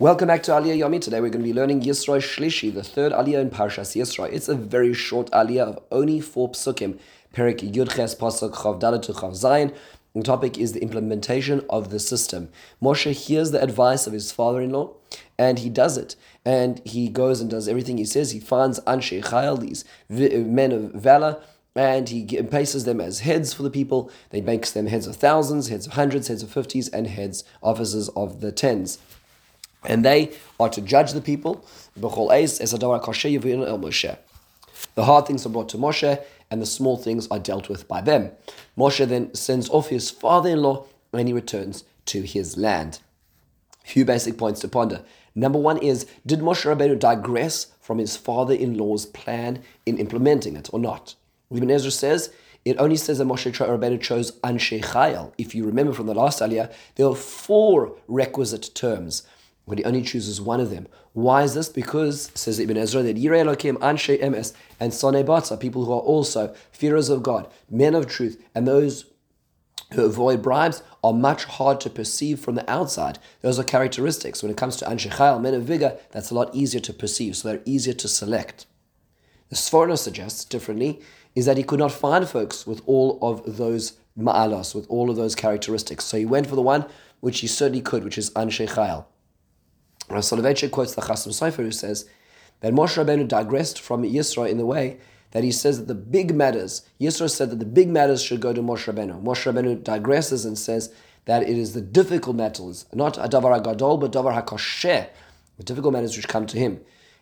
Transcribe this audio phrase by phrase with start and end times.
[0.00, 1.00] Welcome back to Aliyah Yomi.
[1.00, 4.32] Today we're going to be learning Yisro Shlishi, the third Aliyah in Parshas Yisro.
[4.32, 7.00] It's a very short Aliyah of only four psukim.
[7.34, 9.74] Perik Yudches Pasuk Chav to Chav Zayin.
[10.14, 12.48] The topic is the implementation of the system.
[12.80, 14.92] Moshe hears the advice of his father-in-law,
[15.36, 16.14] and he does it.
[16.44, 18.30] And he goes and does everything he says.
[18.30, 21.42] He finds Anshe Chayil, these uh, men of valor,
[21.74, 24.12] and he places them as heads for the people.
[24.30, 28.08] They makes them heads of thousands, heads of hundreds, heads of fifties, and heads officers
[28.10, 28.98] of the tens
[29.84, 31.64] and they are to judge the people.
[31.96, 32.08] The
[35.04, 38.30] hard things are brought to Moshe, and the small things are dealt with by them.
[38.76, 43.00] Moshe then sends off his father-in-law, and he returns to his land.
[43.84, 45.02] Few basic points to ponder.
[45.34, 50.80] Number one is, did Moshe Rabbeinu digress from his father-in-law's plan in implementing it or
[50.80, 51.14] not?
[51.50, 52.30] Ibn Ezra says,
[52.64, 55.32] it only says that Moshe Rabbeinu chose Anshe Chayil.
[55.38, 59.22] If you remember from the last aliyah, there are four requisite terms
[59.68, 60.88] but he only chooses one of them.
[61.12, 61.68] Why is this?
[61.68, 66.54] Because, says Ibn Ezra, that Yirei Elokim, Anshe Emes, and Batza, people who are also
[66.72, 69.04] fearers of God, men of truth, and those
[69.92, 73.18] who avoid bribes are much hard to perceive from the outside.
[73.40, 74.42] Those are characteristics.
[74.42, 77.48] When it comes to Anshe men of vigor, that's a lot easier to perceive, so
[77.48, 78.66] they're easier to select.
[79.48, 81.00] The Sforno suggests differently
[81.34, 85.16] is that he could not find folks with all of those ma'alos, with all of
[85.16, 86.04] those characteristics.
[86.04, 86.86] So he went for the one
[87.20, 89.04] which he certainly could, which is Anshe.
[90.08, 92.08] Soloveitchik quotes the Chasam Sofer who says
[92.60, 94.98] that Moshe Rabbeinu digressed from Yisro in the way
[95.32, 98.52] that he says that the big matters, Yisro said that the big matters should go
[98.52, 99.22] to Moshe Rabbeinu.
[99.22, 100.92] Moshe Rabbeinu digresses and says
[101.26, 105.08] that it is the difficult matters, not a davar gadol, but davar hakosheh,
[105.58, 106.80] the difficult matters which come to him.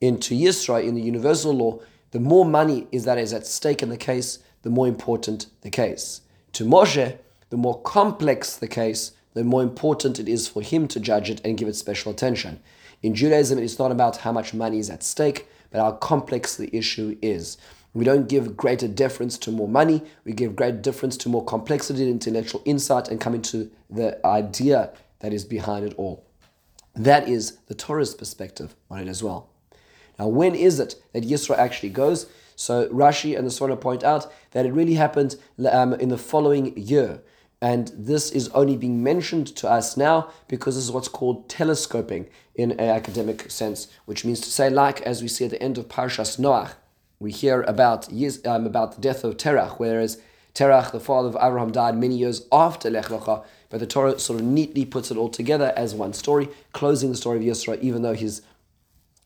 [0.00, 1.80] Into Yisro, in the universal law,
[2.12, 5.70] the more money is that is at stake in the case, the more important the
[5.70, 6.20] case.
[6.52, 7.18] To Moshe,
[7.50, 11.40] the more complex the case, the more important it is for him to judge it
[11.44, 12.60] and give it special attention.
[13.04, 16.74] In Judaism, it's not about how much money is at stake, but how complex the
[16.76, 17.56] issue is.
[17.94, 22.02] We don't give greater deference to more money, we give great deference to more complexity
[22.02, 24.90] and intellectual insight and coming to the idea
[25.20, 26.26] that is behind it all.
[26.96, 29.50] That is the Torah's perspective on it as well.
[30.18, 32.26] Now, when is it that Yisro actually goes?
[32.56, 35.36] So Rashi and the Sforno point out that it really happened
[35.70, 37.20] um, in the following year.
[37.60, 42.28] And this is only being mentioned to us now because this is what's called telescoping
[42.54, 45.76] in an academic sense, which means to say, like as we see at the end
[45.76, 46.72] of Parshas Noach,
[47.18, 50.20] we hear about years, um, about the death of Terach, whereas
[50.54, 54.40] Terach, the father of Abraham, died many years after Lech Lecha, but the Torah sort
[54.40, 58.02] of neatly puts it all together as one story, closing the story of Yisro, even
[58.02, 58.42] though his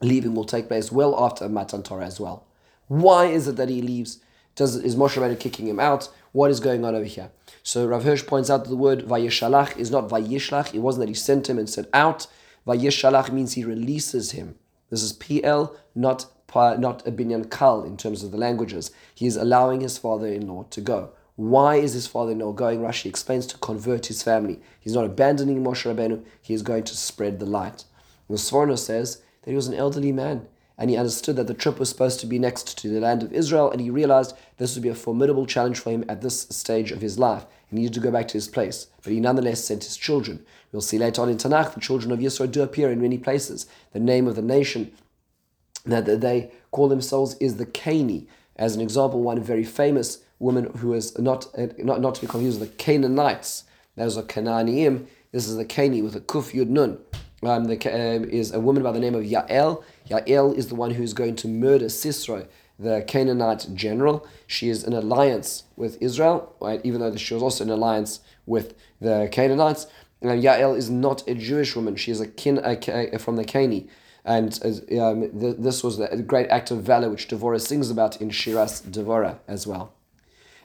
[0.00, 2.46] leaving will take place well after Matan Torah as well.
[2.88, 4.20] Why is it that he leaves?
[4.54, 6.08] Does, is Moshe Rabbeinu kicking him out?
[6.32, 7.30] What is going on over here?
[7.62, 10.74] So Rav Hirsch points out that the word vayishalach is not vayishlach.
[10.74, 12.26] It wasn't that he sent him and said out.
[12.66, 14.56] Vayishalach means he releases him.
[14.90, 18.90] This is Piel, not not a binyan kal in terms of the languages.
[19.14, 21.10] He is allowing his father-in-law to go.
[21.36, 22.80] Why is his father-in-law going?
[22.80, 24.60] Rashi explains to convert his family.
[24.80, 26.24] He's not abandoning Moshe Rabbeinu.
[26.40, 27.84] He is going to spread the light.
[28.28, 30.46] The says that he was an elderly man
[30.78, 33.32] and he understood that the trip was supposed to be next to the land of
[33.32, 36.92] Israel, and he realized this would be a formidable challenge for him at this stage
[36.92, 37.44] of his life.
[37.68, 40.46] He needed to go back to his place, but he nonetheless sent his children.
[40.72, 43.66] We'll see later on in Tanakh, the children of Yisro do appear in many places.
[43.92, 44.92] The name of the nation
[45.84, 48.28] that they call themselves is the Cani.
[48.56, 51.46] As an example, one very famous woman who is not,
[51.78, 53.64] not, not to be confused with the Canaanites.
[53.96, 55.06] Those are Canaaniim.
[55.30, 56.98] This is the Cani with a Kuf Yud Nun
[57.42, 59.82] um, the, uh, is a woman by the name of Yael.
[60.08, 62.46] Yael is the one who is going to murder Sisro,
[62.78, 64.26] the Canaanite general.
[64.46, 66.80] She is in alliance with Israel, right?
[66.82, 69.86] even though she was also in alliance with the Canaanites.
[70.20, 71.96] And Yael is not a Jewish woman.
[71.96, 72.78] She is a kin a,
[73.14, 73.86] a, from the Cani.
[74.24, 74.52] And
[75.00, 78.82] um, th- this was a great act of valor which Devorah sings about in Shiras
[78.82, 79.92] Devorah as well.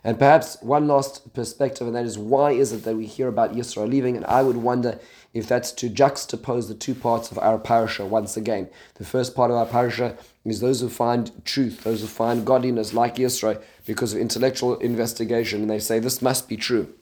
[0.05, 3.55] And perhaps one last perspective, and that is why is it that we hear about
[3.55, 4.17] Yisro leaving?
[4.17, 4.99] And I would wonder
[5.33, 8.69] if that's to juxtapose the two parts of our parasha once again.
[8.95, 12.93] The first part of our parasha is those who find truth, those who find godliness
[12.93, 16.93] like Yisro because of intellectual investigation, and they say this must be true.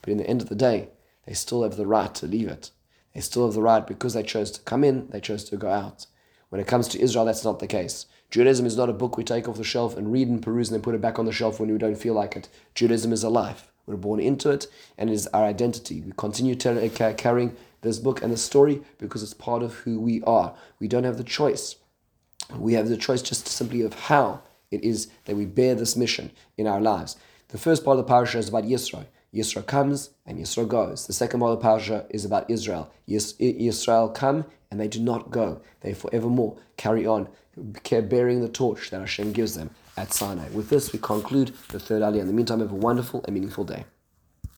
[0.00, 0.88] But in the end of the day,
[1.26, 2.70] they still have the right to leave it.
[3.14, 5.70] They still have the right because they chose to come in, they chose to go
[5.70, 6.06] out.
[6.48, 8.06] When it comes to Israel, that's not the case.
[8.30, 10.74] Judaism is not a book we take off the shelf and read and peruse and
[10.74, 12.48] then put it back on the shelf when we don't feel like it.
[12.74, 13.70] Judaism is a life.
[13.86, 14.66] We're born into it
[14.98, 16.00] and it is our identity.
[16.00, 20.22] We continue uh, carrying this book and the story because it's part of who we
[20.22, 20.54] are.
[20.80, 21.76] We don't have the choice.
[22.54, 26.32] We have the choice just simply of how it is that we bear this mission
[26.56, 27.16] in our lives.
[27.48, 29.06] The first part of the parasha is about Yisro.
[29.36, 31.06] Yisro comes and Yisro goes.
[31.06, 32.90] The second part of the parasha is about Israel.
[33.06, 35.60] Yis- Israel come and they do not go.
[35.82, 37.28] They forevermore carry on
[37.90, 40.48] bearing the torch that Hashem gives them at Sinai.
[40.50, 42.20] With this, we conclude the third aliyah.
[42.20, 43.84] In the meantime, have a wonderful and meaningful day.